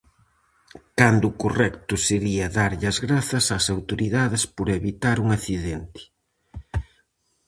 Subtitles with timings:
[0.99, 6.01] Cando o correcto sería darlle as grazas ás autoridades por evitar un accidente.